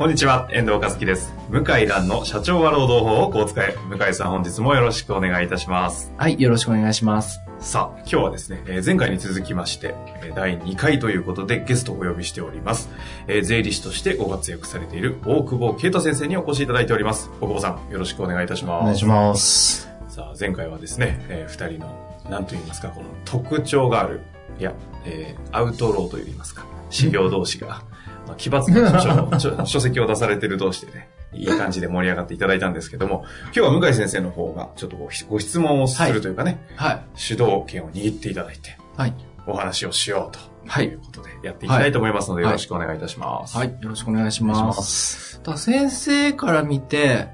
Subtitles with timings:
[0.00, 1.34] こんにちは、遠藤和樹です。
[1.50, 3.76] 向井蘭の社長は労働法をこう使え。
[3.90, 6.10] 向井さん本日もよろしくお願いいたします。
[6.16, 7.42] はい、よろしくお願いします。
[7.58, 12.88] さあ、今日はですね、えー前回に続きまして、えー第2回ということでゲストをお呼びしております。
[13.28, 17.28] えー税理士としてご活躍されている大久保啓太先生にお越しいただいております。
[17.42, 18.82] 大久保さん、よろしくお願いいたします。
[18.82, 19.86] お願いします。
[20.08, 24.22] さあ、前回はですね、えー二人の、なんと言いますか、この特徴がある、
[24.58, 24.72] いや、
[25.04, 27.82] えーアウトローと言いますか、修行同士が、
[28.30, 37.02] まあ、奇抜な著書籍を出されてる同士でね、いい感じで盛り上がっていただいたんですけども、今日は向井先生の方が、ちょっとごご質問をするというかね、はい。
[37.14, 39.14] 主導権を握っていただいて、はい。
[39.46, 40.50] お話をしようと。
[40.66, 43.56] はいいうことで、やっていきたいと思いますので、はいよろしくお願いいたします。
[43.56, 44.66] はい、よろしくお願いしま。
[44.66, 45.40] ますす。
[45.42, 47.28] だ先生から見て、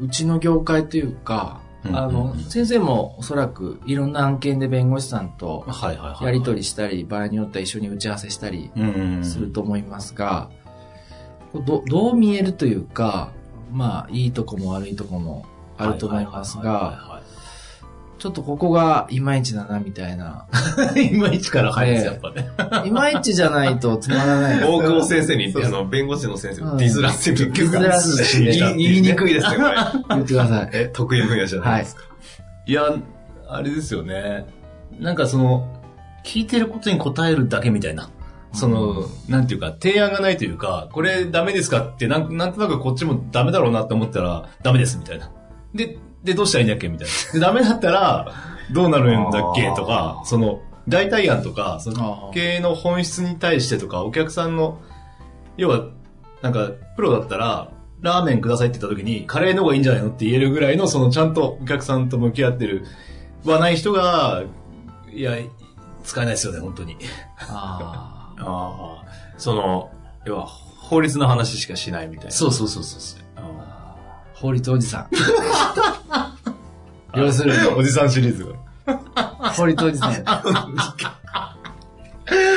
[0.00, 5.64] うちの業界というか、うんあの、先生もおそらくいろんな案件で弁護士さんと。
[6.24, 8.70] やり取りしたり、場合によっては一緒に打ち合わせしたり
[9.22, 10.50] すると思いますが、
[11.66, 13.32] どどう見えるというか、
[13.72, 15.44] まあ、いいとこも悪いとこも
[15.76, 17.11] あると思いますが、
[18.22, 20.46] ちょっとここがいまいちだな、みたいな。
[20.94, 22.86] いまいちから入るんです、やっぱね。
[22.86, 24.62] いまいちじゃないとつまらない。
[24.62, 29.76] 大久保先生に、あの、弁護士の先生をディズらせるっていうか、ディズらせる言い言いにくいですね、これ。
[30.10, 30.70] 言ってください。
[30.72, 32.02] え、得意分野じゃないですか。
[32.64, 32.94] いや、
[33.48, 34.46] あれですよね。
[35.00, 35.66] なんかその、
[36.24, 38.08] 聞いてることに答えるだけみたいな。
[38.52, 45.28] その、なんていうか、提案がないというか、これダメですかって、なんなんとなくこっちもダメだろうなって思ったら、ダメですみたいな。
[45.74, 46.88] で、で、どうしたらいいんだっけ？
[46.88, 47.32] みたいな。
[47.34, 48.32] で、ダメだったら、
[48.72, 49.72] どうなるんだっけ？
[49.74, 54.80] とか、その、代替案とか、その、あ経営の本質に対してとか、お客さんの、
[55.56, 55.86] 要は、
[56.42, 60.08] なんか、プロだったら、ラーメンくださいって言った時に、カレーの方がいいんじゃないの？
[60.08, 62.84] って言えるぐらいの、その、ちゃんとお客さんと向き合ってる、
[63.44, 64.42] はない人が、
[65.12, 65.36] いや、
[66.04, 66.96] 使えないですよね、本当に。
[67.38, 69.04] あ ああ、
[69.38, 69.90] その、
[70.24, 72.30] 要は、法律の話しかしないみたいな。
[72.32, 73.21] そうそうそうそう。
[74.42, 75.06] 法律おじさん。
[77.16, 78.52] 要するに、おじさんシリーズ
[79.56, 80.14] 法律おじさん。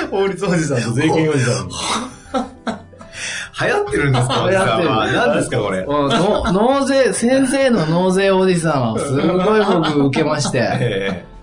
[0.10, 1.68] 法律おじさんと税金おじさん。
[1.68, 1.70] ー
[3.68, 4.76] 流行ってるんですかおじさんは。
[4.80, 5.86] 流行ってる何ですか、これ。
[5.86, 11.35] 納税、先生の納税おじさんはすごい僕受けまして、 ええ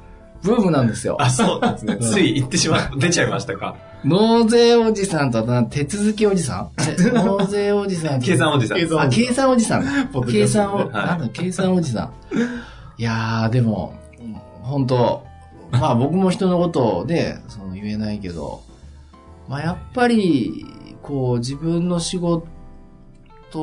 [0.43, 1.17] ブームなんですよ。
[1.21, 1.97] あ、そうですね。
[2.01, 3.77] つい言ってしま、出ちゃいましたか？
[4.05, 6.71] 納税おじさんとあとな手続きおじさん？
[6.83, 8.21] え納税おじさん。
[8.21, 8.79] 計算おじさん。
[8.79, 9.83] 計算あ、計算おじさん
[10.27, 12.11] 計算お、なんだ、計算おじさん。
[13.01, 13.95] いやー、でも、
[14.63, 15.25] 本当
[15.71, 18.63] まあ僕も人のことで、その言えないけど、
[19.49, 20.67] まあやっぱり、
[21.03, 22.45] こう自分の仕事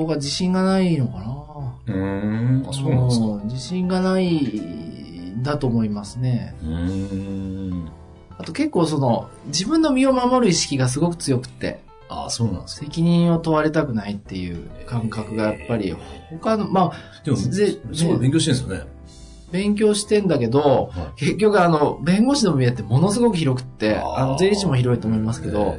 [0.06, 1.94] が自信がないのかな。
[1.94, 2.66] うーん。
[2.70, 3.26] あ、そうなんですか。
[3.26, 4.79] うん自信がないん
[5.44, 6.56] だと思いますね。
[8.38, 12.86] あと結構その、自分の身を守る意識がすごく強くって、あ、そうなんですか。
[12.86, 15.96] 責任を問われたくないっていう感覚がやっぱり、
[16.30, 19.00] 他の、まあ、でも、ぜそう、勉強してるんですよね。
[19.52, 25.78] 勉強してんだけど、は結局あの、弁護士の分野ってものすごく広くって、あの、税理士も広いと思いますけど、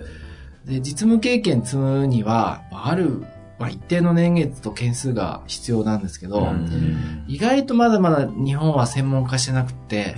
[0.64, 3.24] で、実務経験積むには、ある、
[3.60, 10.16] まあ、一定の年月と件数が必要なんですけど、うん意外とまだまだ日本は専門化してなくて。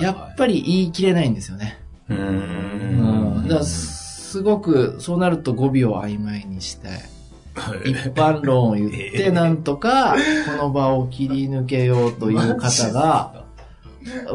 [0.00, 1.78] やっぱり言い切れないんですよね。
[2.08, 3.42] うんん。
[3.44, 6.88] だからすごく、そうなると語尾を曖昧にして、
[7.54, 13.44] はい一般論を言って、なんとか、この場を切り抜けようという方が、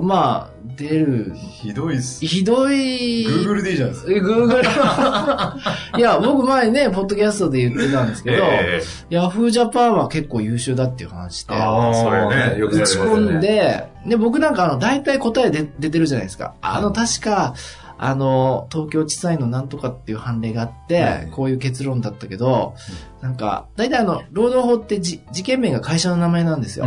[0.01, 1.33] まあ、出る。
[1.35, 2.25] ひどいっす。
[2.25, 3.25] ひどい。
[3.27, 4.11] Google でいいじゃないですか。
[4.11, 13.47] え Google いや、僕前ね、ポッドキャストで言ってたんですけど、えヤフージャパンは結構優秀だっていう話で、ああ、それね、よく打ち込んで。
[13.47, 16.53] で、で、僕なんかあの、大体答えで出てるじゃないですか。
[16.61, 17.55] あの、確か、
[17.97, 22.75] あの、東京地裁のなんとかっていう判例があって、はいこういう結論だったけど、
[23.21, 26.85] なんか、大体あの、労働法ってじ事件名が会社の名前なんですよ。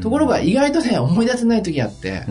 [0.00, 2.24] ところが意外とね、思い出せない時あって、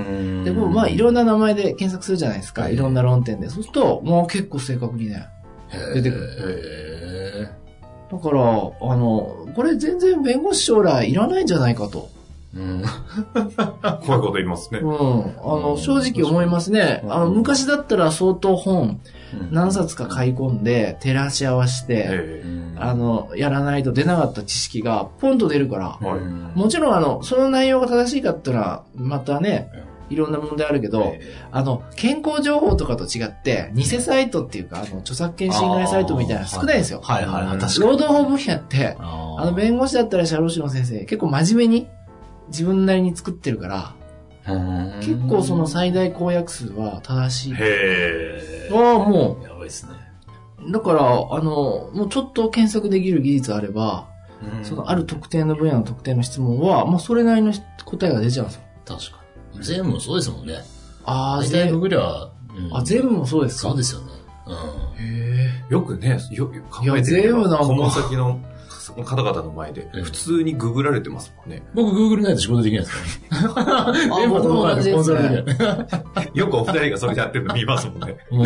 [0.44, 2.70] で、もうまあいろんな名前で検索するじゃないですか。
[2.70, 3.50] いろんな論点で。
[3.50, 5.28] そうすると、もう結構正確にね、
[5.94, 6.22] 出てくる。
[6.22, 7.50] る。
[8.12, 12.10] だから、あの、これ全然弁護士将来いらないんじゃないかと。
[12.56, 12.84] うん。
[14.06, 14.80] 怖いこと言いますね。
[14.80, 14.92] うん。
[14.92, 17.04] あの、正直思いますね。
[17.08, 19.00] あの、昔だったら相当本
[19.52, 22.44] 何冊か買い込んで、照らし合わせて、え
[22.78, 26.20] あの、やらないと出なかった知識がポンと出るから、はい
[26.58, 29.70] もちろんあの、その内容が正しいかっていうのは、またね、
[30.10, 31.16] いろんな問題あるけど、
[31.52, 37.02] あの、健康情報とかと違って、偽サイトっていうか、あの、著作権侵害サイトみたいなの少ないんですよ。
[37.04, 37.60] はいはいはい。
[37.60, 37.92] 確かに。
[37.92, 41.88] 労働法分野って、ああの、弁護士だったら社労士の先生、結構真面目に
[42.50, 43.96] 自分なりに作ってるから、
[45.02, 47.54] 結構その最大公約数は正しい。
[47.54, 48.70] へえ。
[48.72, 49.92] ああ、もやばいっすね。
[50.68, 51.06] う、だから、あ
[51.42, 54.08] の、もうちょっと検索できる技術あれば、
[54.64, 57.54] そのある特定の分野の特定の質問は、もうそれなりの
[57.86, 58.62] 答えが出ちゃうんですよ。
[58.86, 59.18] 確か
[59.56, 59.64] に。
[59.64, 60.56] 全部もそうですもんね。
[61.06, 61.74] ああ、大体全部。
[61.76, 63.70] ググりゃ、うんあ、全部もそうですか？
[63.70, 64.08] そうですよね。
[64.48, 64.52] う
[65.02, 65.06] ん。
[65.06, 68.40] へよくね、よよ考いやえてみれば全部なんかこの先の
[69.04, 71.64] 方々の前で、普通にググられてますもんね。
[71.74, 73.90] 僕、グーグルないと仕事できないですから。
[73.90, 73.94] あ
[74.28, 75.46] 僕も同じですね。
[76.34, 78.18] よくお二人がそれやってるの見ますもんね。
[78.32, 78.42] うん。
[78.42, 78.46] い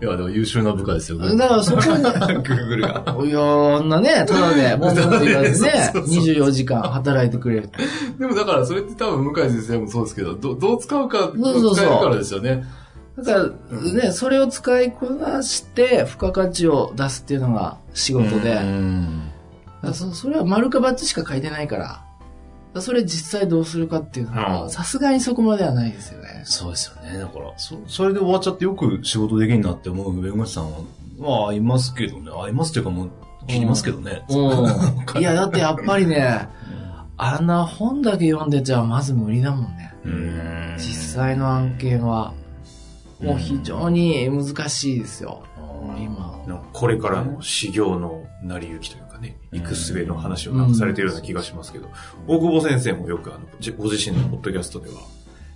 [0.00, 1.18] や、でも優秀な部下ですよ。
[1.18, 2.88] だ からそこに、グーグルが。
[2.88, 5.02] いやーあんなね、ただで、もうね、
[5.94, 7.70] 24時間働いてくれる。
[8.18, 12.64] でもだから、それって多分向井先生もそうですけど、どどう使うか、そうそうそう使えるからですよね。
[13.18, 19.27] だから、ね、それを使いこなして、付加価値を出すっていうのが仕事で、うん。
[19.82, 22.04] らそそれは丸か×しか書いてないから、
[22.80, 26.42] それ実際どうするかっていうのうは、んさすがにそこまではないですよね。
[26.44, 27.18] そうですよね。
[27.18, 30.78] だから、そ、それで終わっちゃってよく仕事できるなって思う弁護士さんは、
[31.18, 32.30] まあ、いますけどね。
[32.34, 33.10] あ、いますっていうかもう、
[33.46, 34.24] 切りますけどね。
[34.28, 35.20] うん。
[35.20, 36.48] いや、だってやっぱりね、
[37.16, 39.94] あんな本だけ読んでちゃまず無理だもんね。
[40.04, 42.32] うん実際の案件は、
[43.20, 45.42] もう非常に難しいですよ。
[45.98, 46.38] 今。
[46.46, 51.88] のこれからの修行の成り行きというかね、行く術の話をなんかされているような気がしますけど、
[52.26, 54.94] 大久保先生もよくあの、じご自身のポッドキャストでは、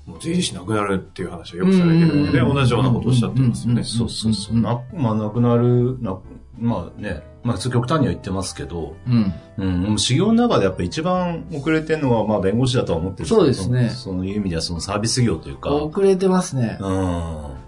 [0.07, 3.85] もう税理士なくなるっていう話をよくされてるので、うん同じようなことをおっしゃってますよね。
[3.85, 4.57] そうそうそう。
[4.57, 6.19] な、まあ、なくなる、な、
[6.59, 9.33] まあね、まあ、普通極端には言ってますけど、うん。
[9.59, 16.79] うん、でも修行の中でやっぱ一番遅れてるのは、まあ、弁護士だとは思ってるんそうですねそういう意味では、そのサービス業というか、遅れてますね。
[16.81, 17.62] うん。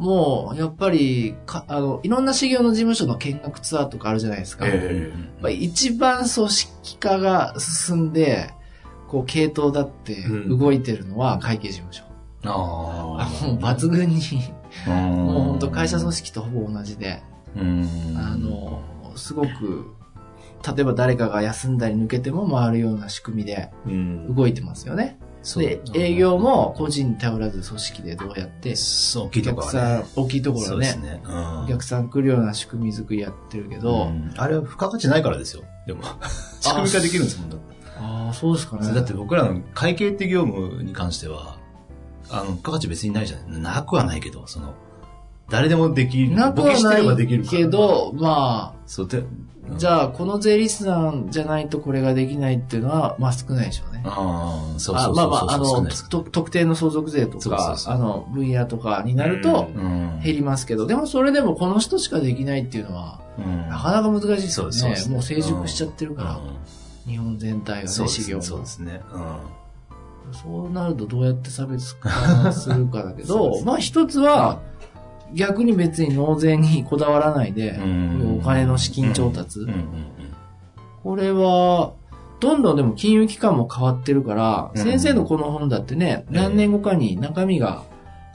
[0.00, 4.66] もう、やっぱり、か、あの、いろんな修行の事務所の見学ツアーとかあるじゃないですか。
[4.66, 8.54] えやっぱり一番組織化が進んで、
[9.08, 12.02] こう、系統だってうん動いてるのは会計事務所。
[12.44, 13.46] あああ。
[13.46, 14.20] もう抜群に、
[14.86, 17.22] うんもう本当会社組織とほぼ同じで、
[17.54, 17.86] うん。
[18.16, 18.82] あの、
[19.16, 19.92] すごく、
[20.66, 24.34] 例えば誰かが休んだり抜けても回るような仕組みでうん。
[24.34, 25.18] 動いてますよね。
[25.20, 30.04] そうで、営業も個人に頼らず組織でどうやって、そう、大おきいとこ客はね。
[30.04, 31.22] さん、大きいところはね、
[31.64, 35.64] お客さん来るような仕組み作りやってるけど、うんあれは付加価値ないからですよ。
[35.86, 36.02] でも、
[36.60, 37.76] 仕組み化できるんですもんだって。
[37.98, 38.92] ああ、そうですかね。
[38.92, 41.56] だって僕らの会計って業務に関しては、
[42.30, 43.60] あの、付加価値別にないじゃない。
[43.60, 44.74] なくはないけど、その、
[45.48, 46.36] 誰でもできる。
[46.36, 49.24] なくはないできるからけ、ど、まそうで、
[49.72, 54.10] あ、じゃあ、この税理士さんじゃないとこれができないっていうのは、まあ少ないでしょうね。
[54.10, 55.14] ああ、そうあそうそう。
[55.14, 55.86] まあまあ、あの
[56.30, 59.68] 特定の相続税とか、あの、分野とかになると。
[60.22, 66.40] 減りますけど、でもそれでもこの人しかできないっていうのは、うんなかなか難しいですよねもう成熟しちゃってるから、うん
[67.06, 68.24] 日本全体がね、そうですね。
[68.24, 68.66] 修行もそうで。
[68.66, 69.00] すね。
[69.12, 70.34] うん。
[70.34, 74.60] そうなるとどうやって差別化するかだけど まあ一つは、
[75.34, 79.60] 逆に別に納税にこだわらないで、うんお金の資金調達、
[81.02, 81.92] これは、
[82.40, 87.82] どんどんでも金融機関も変わってるから、うん先生のこの本だってね、何年後かに中身が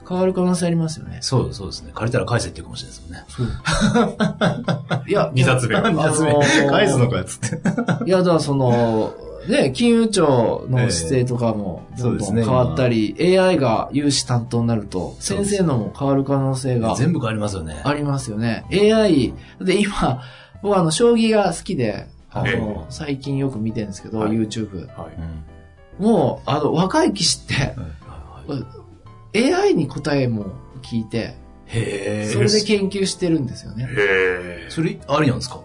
[0.07, 1.17] 変わる可能性ありますよね。
[1.21, 1.91] そうそうですね。
[1.93, 5.05] 借りたら返せって言うかもしれないですもんね。
[5.09, 5.89] いや、二冊目は。
[5.89, 7.61] 二冊目あのー返すのかよ、つって。
[8.05, 9.13] いや、だからその、
[9.47, 17.81] ね、金融庁の姿勢とかもええどんどそうんですね変わったり、AI が融資担当になると、先生のも変わる可能性が全部変わりますよね。
[17.83, 18.65] ありますよね。
[18.71, 20.21] AI、で今、
[20.61, 24.87] 僕はあの、将棋が好きで、あえの、最近よく見てるんですけど、はい YouTube。
[24.87, 25.09] は
[25.99, 26.01] い。
[26.03, 27.75] もう、あの、若い棋士って、
[29.33, 30.45] へ AI に答えも
[30.81, 31.35] 聞いて、
[31.73, 32.29] え。
[32.31, 33.87] それで研究してるんですよね。
[33.89, 35.59] へそれ、ありなんですか？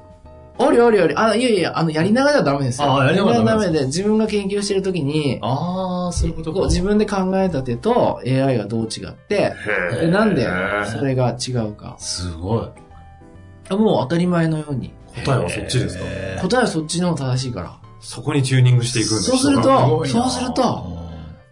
[0.58, 1.14] ありありあり。
[1.16, 3.00] あ、いやいや、あの、やりながらはダメですよ。
[3.00, 9.54] あやりながらはダメで、自分が研究してるときに、ああ、そういうことこう自分で考えた手と AI がどう違って、
[9.94, 10.00] え。
[10.06, 10.46] でなんでへ
[10.86, 11.96] それが違うか。
[11.98, 13.74] すごい。
[13.74, 14.92] もう当たり前のように。
[15.24, 16.04] 答えはそっちですか？
[16.48, 17.76] 答えはそっちの方が正しいから。
[18.00, 21.00] そこにチューニングしていくんですそうするとそうすると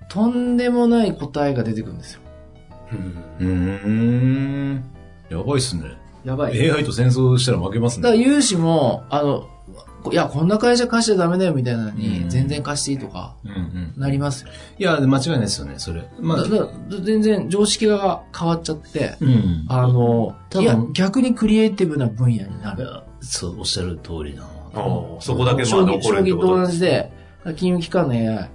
[0.08, 2.20] とんでもない答えが出てくるんですよ。
[2.92, 3.46] うんうー
[4.76, 4.84] ん。
[5.28, 5.84] やばいっすね。
[6.24, 6.70] やばい。
[6.70, 8.02] AI と戦争したら負けますね。
[8.04, 9.46] だから融資も、あの、
[10.10, 13.92] いや、こんな会社貸しちゃダメだよみたいなのうに、ん全然貸していいとか、うんうん。
[14.00, 14.50] なりますよ。
[14.78, 16.08] いや、間違いないですよね、それ。
[16.18, 16.68] まあだ、だ
[17.04, 19.66] 全然常識が変わっちゃって、うん。
[19.68, 22.88] あの、いや、逆にクリエイティブな分野にないる。
[23.20, 24.44] や、そう、おっしゃる通りな。
[24.74, 26.56] あーそこだけまあ残るってこと。
[26.58, 27.10] 同じで、
[27.56, 28.48] 金融機関の AI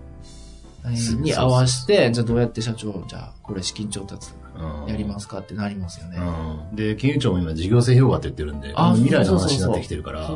[1.21, 6.17] に合わせて、じゃあどうやって社長、じゃあこれ資金調達うんやりますかってなりますよね。
[6.17, 6.75] うん。
[6.75, 10.29] で、金融庁も今事業性評価って言ってるんで、あ未来の話になってきてるから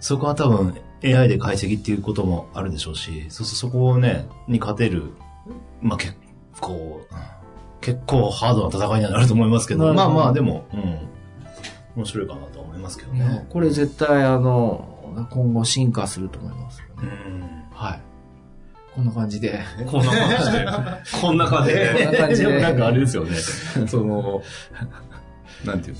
[0.00, 0.74] そこは多分
[1.04, 5.10] AI で解析っていうこともあるでしょうし、そうそうそこをね、に勝てる、
[5.82, 6.14] まあ結
[6.60, 7.02] 構、
[7.80, 10.98] 結構ハードな戦いにはなると思いますけど、まあまあでも、うん。
[11.96, 13.46] 面白いかなとますけどね。
[13.50, 17.08] これ絶対あの、今後進化すると思いますようね。
[17.08, 17.64] ん。
[17.72, 18.00] はい。
[18.94, 19.60] こんな感じで。
[19.86, 20.66] こんな感じで。
[21.20, 21.88] こんな感じで。
[21.94, 23.36] こんな感じでなんかあれですよね。
[23.86, 24.42] その、
[25.64, 25.96] なんていう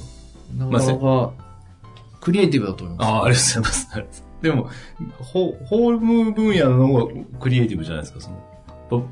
[0.57, 0.71] の？
[0.71, 1.33] なかなか、
[2.21, 3.09] クリエイティブだと思います。
[3.09, 4.25] ああ、ありがとうございます。
[4.43, 4.71] でも、
[5.19, 8.37] ホホーム分野の方がクリエイティブじゃないですか、その。
[8.91, 9.03] ぼ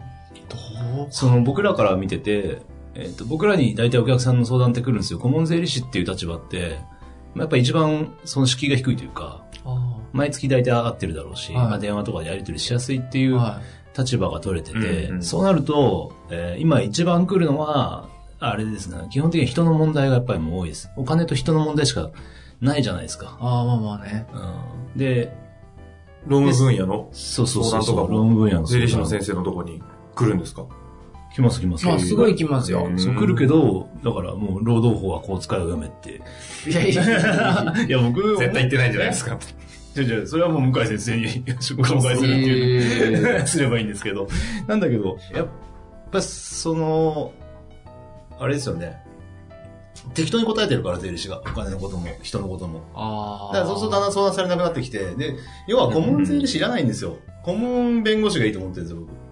[1.11, 2.63] その僕らから見てて、
[2.95, 5.19] えっ、と、僕らに大体お客さんの相談って来るんですよ。
[5.19, 6.79] 顧問税理士っていう立場って、
[7.35, 13.39] まあやっぱ一番その敷居が低いというか、あ毎月大体上がってるだろうし、はいまあ電話とかでやり取りしやすいっていう
[13.97, 18.09] 立場が取れてて、うんうんそうなると、えー今一番来るのは、
[18.41, 20.91] あれですね、基本的に人の問題がやっぱりもう多いです。
[20.97, 22.11] お金と人の問題しか
[22.61, 23.27] ないじゃないですか。
[23.27, 23.29] い。
[23.41, 24.27] ああ、まあまあね。
[24.33, 25.33] うん、で、
[26.27, 29.83] 論文分野のそうそうそう相談とかも論文分野の税理士の生先生のとこに
[30.15, 30.67] 来るんですか？
[31.35, 31.87] 来ます来ます。
[31.87, 32.91] まあ、すごい来ますよう。
[32.91, 36.21] んそう来るけど、だからもう労働法はこう使うよめって。
[36.69, 37.75] いやいやいや。
[37.87, 39.39] いや、僕、絶対言ってないんじゃないですか。
[39.95, 41.45] じゃじゃそれはもう向井先生に
[41.77, 44.29] 公開するっていう、 えすればいいんですけど。
[44.67, 45.47] なんだけど、やっ
[46.11, 47.33] ぱその、
[48.39, 49.03] あれですよね。
[50.15, 51.41] 適当に答えてるから、税理士が。
[51.41, 52.83] お金のことも、人のことも。
[52.95, 53.53] ああ。
[53.53, 55.35] だからそうするとだんだん相談されなくなってきて、で、
[55.67, 57.17] 要は顧問税理士いらないんですよ。
[57.43, 59.28] 顧問弁護士がいいと思ってるんですよ、僕。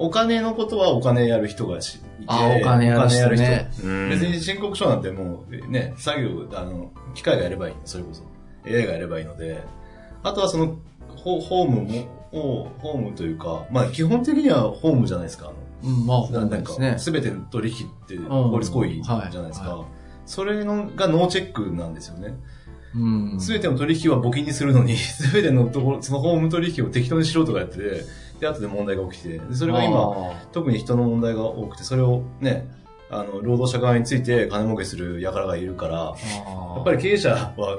[0.00, 2.26] お金のことはお金やる人がしいて。
[2.26, 3.70] お金やる人ね。
[4.08, 8.22] 別に申告書なんてもう、ね、作業、あの、機械がやればいい、それこそ。
[8.66, 9.62] AI がやればいいので、
[10.22, 10.78] あとはその、
[11.16, 15.52] ホホームも、をホームというか、まあ基本的にはホームじゃないですか。
[15.82, 16.94] うん、まあ、ほなんんかですね。
[16.98, 19.76] すべての取引って法律行為じゃないですか。
[19.76, 19.86] はい
[20.30, 22.34] それのがノーチェックなんですよね。
[22.94, 23.40] うん。
[23.40, 28.04] すべての取引は募金にするのに、 すべてのところ、そのホーム取引を適当にしろとかやってて、
[28.40, 32.68] で、後で問題が起きて、でそれが今、あ特に人の問題が多くて、それをね、
[33.10, 37.78] あの、労働者側について金儲けする輩がいるから、ー、やっぱり経営者は、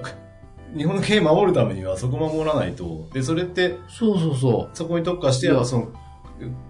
[0.75, 5.87] 日本の経営守るためにはそこ守らないと、で、それって、そうそうそそこに特化して、その、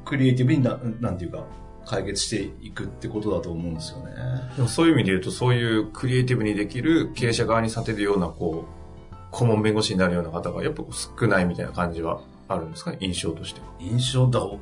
[0.06, 1.44] クリエイティブにな、なんていうか、
[1.86, 4.14] 解決していくってことだと思うんですよね。
[4.56, 8.66] でもそういう意味で言うと、そういうクリエイティブにできる経営者側に立てるような、こ
[9.12, 12.22] う、顧問弁護士になるような方が、やっぱ少ないみたいな感じは
[12.54, 13.68] あるんですかね、印象としては。
[13.80, 14.58] 印象だ、わ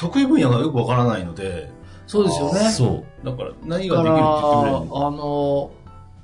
[0.00, 1.70] 得意分野がよくわからないので、う。
[2.06, 2.60] そうですよね。
[2.70, 3.26] そう。
[3.26, 5.06] だから、何ができるって言ってくれるの？
[5.06, 5.70] あの、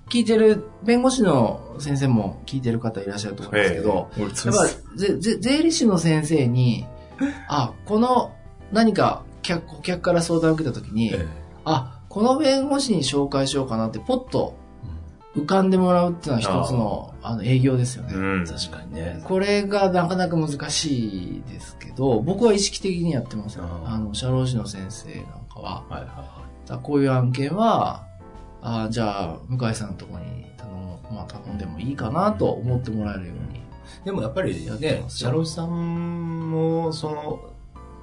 [0.09, 6.87] 聞いてる、弁護士の先生も聞いてる方いらっしゃると思うんですけど、俺やっぱぜぜ税理士の先生に、
[7.49, 8.33] あ、この
[8.73, 11.27] 何か客顧客から相談を受けたときに、え
[11.65, 14.57] あ、この弁護士に紹介しようかなって、ポッと
[15.35, 18.15] 浮かんでもらうっていうのは一つのあの営業ですよね。
[18.15, 19.21] んえ確かにね。
[19.25, 23.65] これがなかなか難しいですけど、僕は意識的にやってますよ。
[23.85, 28.07] あの、社労士の先生なんかは、はいはいはだこういう案件は、
[28.63, 33.59] あーじゃあ、向井さんのところに頼む、まあ頼んでもいいかなと思ってもらえるように。
[33.59, 33.63] い。
[34.05, 37.41] でもやっぱりね、社労士さんも、その、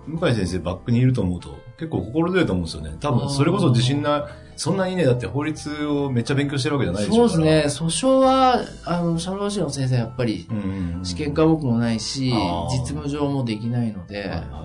[0.06, 2.96] 向井先生バックにいると思うと、結構心強いと思うんですよね。
[3.00, 7.88] 多分、それこそ自信な、そんなにね、だって法律をめっちゃ勉強してるわけじゃないでしょそうですね。
[7.88, 11.06] 訴訟は、あの、社労士の先生はやっぱりう、んうんうん。
[11.06, 12.34] 試験科目もないし
[12.72, 14.58] 実務上もできないので、はいはいはい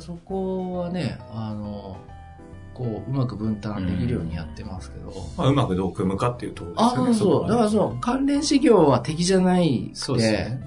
[0.00, 1.96] そこはね、あの、
[2.74, 5.12] こう、うまく分担できるようにやってますけど。
[5.36, 7.14] まあ、うまくどう組むかっていうところあ、ですよね。
[7.14, 7.48] そうそう。
[7.48, 10.62] だからその、関連事業は敵じゃないそうですね。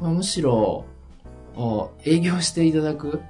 [0.00, 0.86] まあ、むしろ、
[1.54, 3.20] お営業していただく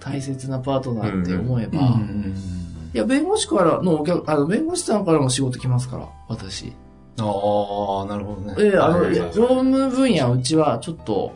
[0.00, 1.86] 大切なパートナーって思えば、うん。
[1.86, 2.59] うん
[2.92, 6.72] いや、弁護士からのお客、あの、弁護士さんからも仕事来ますから、私。
[7.18, 8.54] ああ、なるほどね。
[8.58, 11.32] ええあの、はいいはいや業務分野、うちはちょっと、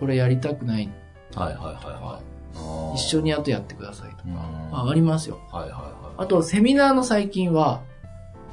[0.00, 0.88] これやりたくない。
[1.34, 2.20] はいはいはいは
[2.94, 2.96] い。
[2.96, 3.24] 一緒に。
[3.24, 4.42] にやってやってくださいとうんか。
[4.72, 5.38] あありますよ。
[5.52, 5.82] はいはいはい。
[6.18, 7.82] あと、セミナーの最近は、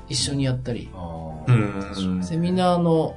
[0.08, 2.24] 一緒にやったり、あうーん。
[2.24, 3.16] セミナーの、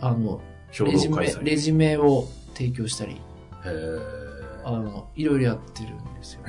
[0.00, 0.40] あの、
[0.76, 1.44] 共レジメ、同開催。
[1.44, 3.20] レジメを提供したり、
[3.64, 4.19] へー
[4.64, 6.40] あの、いろいろやってるんですよ。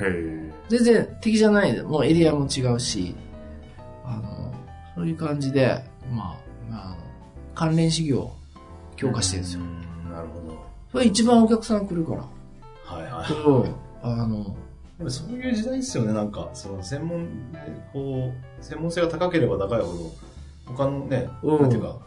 [0.68, 3.14] 全然敵じゃないで、もうエリアも違うし、
[4.04, 4.54] あの、
[4.94, 6.96] そういう感じで、まあ、まあ、
[7.54, 8.32] 関連事業
[8.96, 9.62] 強化してるんですよ。
[10.10, 10.62] なるほど。
[10.92, 12.22] それ一番お客さん来るから。
[12.84, 13.26] はいはい。
[13.26, 13.74] そう。
[14.02, 14.56] あの、
[15.08, 17.26] そういう時代ですよね、なんか、その専門、
[17.92, 20.12] こう、専門性が高ければ高いほど、
[20.66, 21.98] 他のね、うんなんていうか、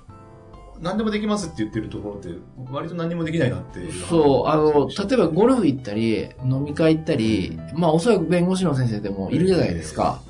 [0.81, 2.29] 何でもできますって言ってるところって、
[2.71, 3.93] 割と何もできないなっていう。
[3.93, 10.21] そう、あの、例えばゴルフ行ったり、飲み会行ったり、まあおそらく弁護士の先生でもいるじゃないですか。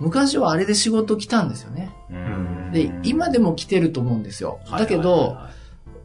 [0.00, 1.90] 昔はあれで仕事来たんですよね。
[2.10, 4.60] うんで、今でも来てると思うんですよ。
[4.66, 5.50] はいだけど、はいは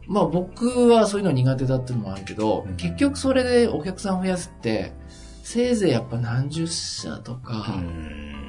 [0.06, 4.92] まあ僕はそういうの苦手だっていうのもあるけど、うん結局それでお客さん増やすって、
[5.42, 7.80] せいぜいやっぱ何十社とか、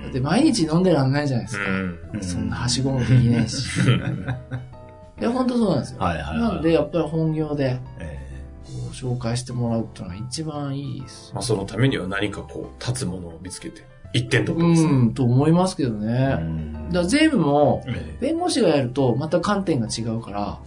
[0.03, 1.65] だって毎日飲んでらんないじゃないですか。
[1.69, 3.79] うんそんなはしごもできないし。
[5.19, 5.99] いや、本当そうなんですよ。
[5.99, 8.19] はいはいはいなんで、やっぱり本業でえ
[8.65, 14.91] こう紹介してもらうっていうのが一番いいですよまあ、そのためには何かこう、立つものを見つけて、一点突破うですね。
[14.91, 16.37] ん、と思いますけどえね。
[16.39, 20.59] うんだから税務も、え弁護士がやるとまた観点が違うから、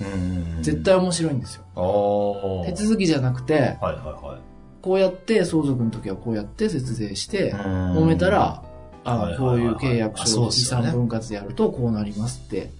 [0.63, 2.65] 絶対面白いんですよ。
[2.67, 4.83] 手続きじゃなくて、はいはいはい。
[4.83, 8.63] こうやって相続の時はこうやって節税して、揉揉めた、ら、
[9.05, 12.71] あこういう契約あ書を遺そうっすよね産分割でやるとこうなりますって、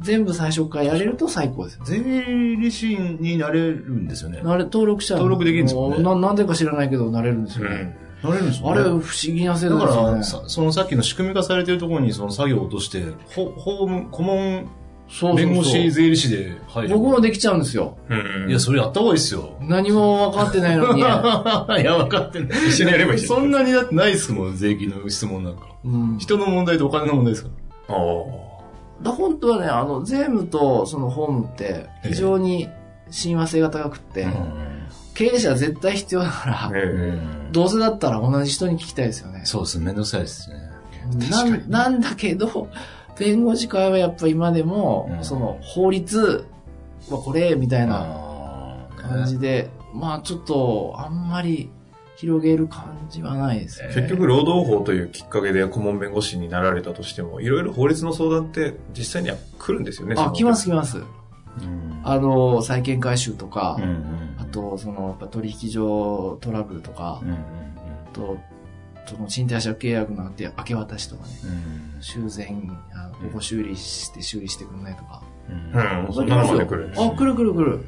[0.00, 1.84] 全部最初からやれると最高ですよ。
[1.84, 4.40] 税理士になれるんですよね。
[4.42, 7.96] なれ、登録者登録できるんですもんねな、なんでか知らないけどなれるんですよね。
[8.22, 8.30] うん。
[8.30, 10.10] なれるんですよあれ、不思議な制度だですよね。
[10.12, 14.70] から、さそのさっきの仕組み化されてるところにその作業を落として、ほ法務、顧問
[15.08, 16.98] そうそうそう弁護士税理士で入る。
[16.98, 17.98] 僕もできちゃうんですよ。
[18.08, 18.50] うん。
[18.50, 19.56] いや、それやった方がいいですよ。
[19.60, 21.00] 何も分かってないのに。
[21.02, 21.18] いや、
[21.96, 22.48] 分かってない。
[22.68, 25.68] 一緒にやればいいそんなにだってないですもん、税金の質問なんか。
[25.84, 26.18] うん。
[26.18, 27.50] 人の問題とお金の問題ですか
[27.88, 28.53] ああ。
[29.02, 32.68] だ本当はね、あの、税務とその法務って非常に
[33.10, 34.32] 親和性が高くって、ら。
[35.14, 39.42] 経営者は絶対必要だから、ええどうせだったら同じ人に聞きたいですよね。
[39.44, 40.56] そうですね、めんどくさいですね。
[41.30, 42.68] なんなんだけど、
[43.18, 46.44] 弁護士会はやっぱ今でも、うんその法律
[47.10, 51.70] はこれ、みたいなあ感じで、まあちょっと、あんまり
[52.16, 53.88] 広げる感じはないですね。
[53.94, 60.14] 結局、労働法というきっかけで顧問弁護士になられたとしても、いろいろ法律の相談って実際には来るんですよね。
[60.16, 60.70] あ、来ます来す。
[60.70, 60.98] ます。
[60.98, 67.38] うんあの、債権回収とか、うんうんあと、その、やっぱ取引上トラブルとか、うんうんあ
[68.12, 68.38] と、
[69.06, 71.32] その賃貸借契約なんて明け渡しとかね、
[71.96, 75.22] うん修繕、あのここ修理して修理してくんないとか。
[75.48, 77.84] うんうん、そんなのまで来るんですあ、来る来る来る。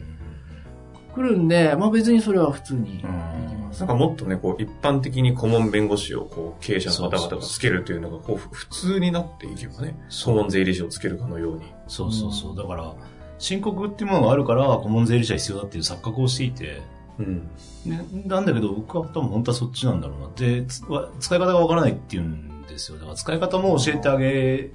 [1.16, 3.02] 来るんで、まあ別にそれは普通に。
[3.02, 11.64] うんなんかもっとね、こう、一般的に顧問弁護士を、こう、経営者の方々がつけるというのが、こう、ふ普通になっていけばね、顧問税理士をつけるかのように。
[11.87, 12.57] そうそうそう。
[12.57, 12.94] だから、
[13.38, 16.81] 申告っていうものがあるから、顧問税理士は必要だっていう錯覚をしていて、
[17.18, 17.48] うん。
[17.85, 20.29] ね、なんだけど、僕は多分本当はそっちなんだろうな。
[20.37, 22.98] で、使い方がわからないっていうんですよ。
[22.98, 24.70] だから使い方も教えてあげ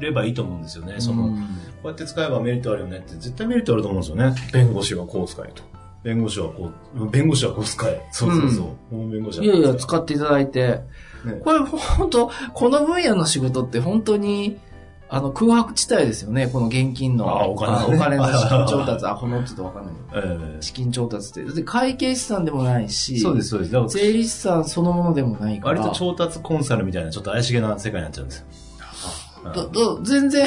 [0.00, 0.94] ればいいと思うんですよね。
[0.98, 1.36] その、こうん
[1.84, 4.34] うやって使えばメリットあるよねって、絶対メリットあると思うんですよね。
[4.52, 5.62] 弁護士はこう使えと。
[6.02, 8.08] 弁護士はこう、弁護士はこう使え。
[8.12, 8.66] そうそうそう。
[8.90, 10.80] 顧問弁護士はいやいや、使っていただいて。
[11.24, 14.58] ねこれ本当この分野の仕事って本当に、
[15.08, 16.48] あの、空白地帯ですよね。
[16.48, 17.28] この現金の。
[17.28, 19.06] あお金あお金の資金調達。
[19.06, 19.94] あ、このちょっとわかんない。
[20.14, 21.52] ええ資金調達って。
[21.52, 23.98] で、会計士さんでもないし、そうです、そうです。
[23.98, 25.80] 税理士さんそのものでもないから。
[25.80, 28.46] 割と調達コンサルみたいな、ちょっと怪しげな世界になっちゃうんですよ。
[29.54, 29.70] だだ
[30.02, 30.46] 全然、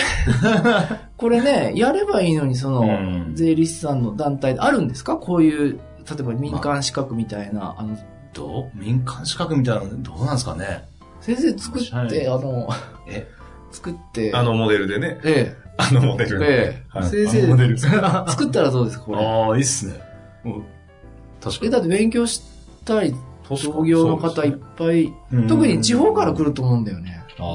[1.18, 3.32] これね、やればいいのに、その、うん。
[3.36, 5.18] 税理士さんの団体であるんですか？
[5.18, 5.80] こういう、例
[6.20, 7.98] えば民間資格みたいな、あの、
[8.34, 8.78] どう？
[8.78, 10.84] 民間資格みたいなの、どうなんですかね？
[11.22, 12.70] 先生作って、はいあの、
[13.08, 13.28] え？
[13.72, 16.44] 作って、あのモデルでね、えあのモデえ、ル。
[16.44, 17.10] ええ、はい。
[17.26, 17.78] 先あのモデル。
[17.78, 19.26] 生、作ったらどうですかこれ？
[19.26, 19.94] ああ、いいっすね。
[20.46, 20.64] うん
[21.42, 21.72] 確かえ、に。
[21.72, 22.42] だって勉強し
[22.86, 23.14] たい
[23.56, 25.48] 創業の方いっぱい、うん。
[25.48, 27.24] 特に地方から来ると思うんだよね。
[27.40, 27.46] ああ、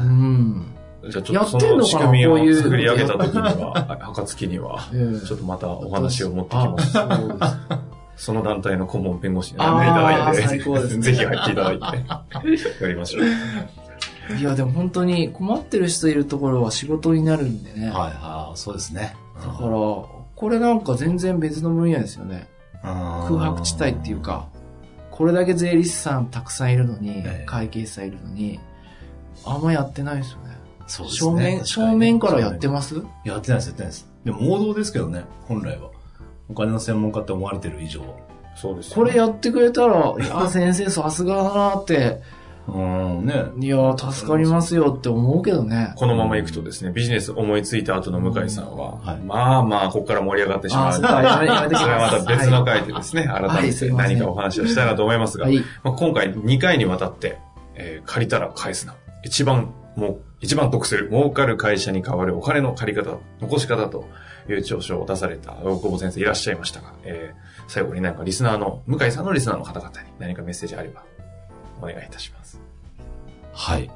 [0.00, 0.04] う。
[0.04, 0.66] ん。
[1.10, 6.98] じゃあちょっとその仕組みを作り上げた時には、 暁には、ええちょっとまたお話を持ってきます。
[6.98, 7.80] あ
[8.16, 11.84] その団体の顧問弁護士になっていただいて、あー最高ですねぜひ入っていただいて、
[12.84, 13.24] やりましょう。
[14.38, 17.88] いや、でも本当に困ってる人いるところは仕事になるんでね。
[17.88, 19.16] はい、はい、そうですね。
[19.42, 22.48] だから、これなんか全然別の分野ですよね。
[22.82, 22.94] 空
[23.28, 24.20] 空白地帯っていう。
[24.20, 24.46] か、
[25.10, 28.60] これだけ税理士さんたくさんいるのに、ええ会計士さんいるのに、
[29.46, 30.56] あんまやってないですよね。
[30.86, 31.18] そうですね。
[31.18, 33.02] 正面、正面からやってます？
[33.24, 34.08] やってないです、やってないです。
[34.24, 35.90] でも王道ですけどね、本来は。
[36.48, 38.02] お金の専門家って思われてる以上。
[38.56, 42.22] そうですよこれやってくれたら、いや、 先生さすがだなって、
[42.66, 43.44] うん、ね。
[43.60, 45.92] いや、助かりますよって思うけどね。
[45.96, 51.02] このまま行くとですね、ビジネス思いついた後の向井さんは、はいまあまあ、ここから盛り上がってしまあ、うそう。
[51.02, 55.58] か、やめやめてきそれはまた別の回でですね、改めて何かお話をしたいなと思いますが、はい。
[55.82, 57.38] まあ、今回2回にわたって、
[57.74, 58.94] えー借りたら返すな。
[59.24, 64.08] 一番もう一番得する、儲かる会社に代わるお金の借り方、残し方と
[64.48, 71.04] いう著書を出された大久保先生いらっしゃいましたが、えー、最後に何かリスナーの、向井さんのリスナーの方々に何かメッセージあれば、
[71.80, 72.60] お願いいたします。
[73.52, 73.90] はい。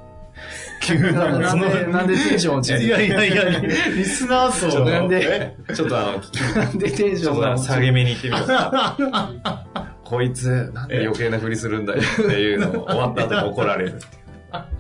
[0.81, 8.97] 急な、なんで、なんでテンション落ちるいやいやいや、リスナー層なんで、ちょっとあの、なんでテンションが下げ目に行ってみようか。
[10.05, 14.18] こいつ、なんで余計なふりするんだよっていうのを終わった後に怒られるって。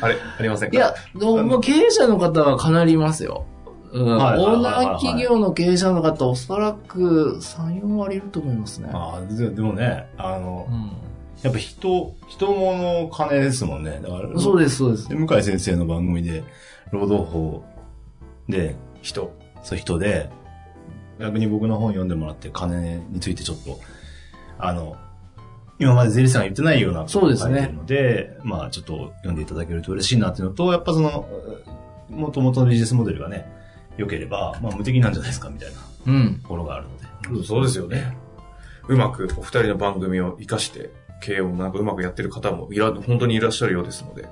[0.00, 0.76] あれありませんか？
[0.76, 3.44] いや、もう経営者の方はかなりいますよ。
[3.92, 8.90] うん、オーナー企業の経営者の方、おそらく3、4割いると思いますね。
[8.92, 10.90] ああ、でもね、あの、うん、
[11.42, 14.00] やっぱ人、人物金ですもんね。
[14.02, 14.38] だから。
[14.38, 15.08] そうです、そうです。
[15.08, 16.44] 向井先生の番組で、
[16.92, 17.64] 労働法
[18.48, 20.28] で、人、そう人で、
[21.18, 23.80] 逆に僕の本読んでもらって金についてちょっと、
[24.58, 24.96] あの、
[25.78, 27.72] 今まで税理士さんが言ってないようなそうですね。
[27.74, 31.28] ので、まあちょっと読んでいただけると嬉しいなっていうのと、やっぱその、
[32.10, 33.50] もともとのビジネスモデルがね、
[33.96, 36.40] 良ければ、まあ無敵なんじゃないですかみたいな、うん。
[36.42, 37.44] ところがあるので。
[37.44, 38.16] そうですよね。
[38.88, 44.28] うまくお二人の番組を活かして、経営をなんかうまくやってる方もいら、本当にいらっしゃるようですので、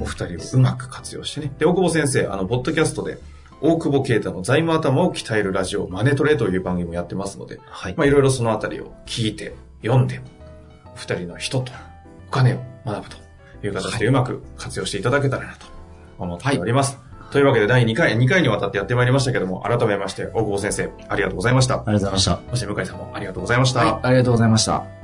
[0.00, 1.52] お二人をうまく活用してね。
[1.58, 3.18] で、大久保先生、あの、ポッドキャストで、
[3.60, 7.94] 大久保啓太の財務頭を鍛えるラジオ、マネトレという番組もやってますので、はい。
[7.96, 10.20] まあ、いろいろそのあたりを聞いて、読んで、
[10.94, 11.72] 二人の人と
[12.28, 13.16] お金を学ぶと
[13.66, 15.66] いう形でうまく活用していただけたらなと
[16.18, 16.98] 思っております。
[17.18, 21.74] はい、というわけで第2回、2回にわたってやってまいりましたけども、改めまして、大久保先生、ありがとうございました。
[21.74, 22.40] ありがとうございました。
[22.50, 23.80] そして向井さんもありがとうございました。
[23.80, 25.03] はい、ありがとうございました。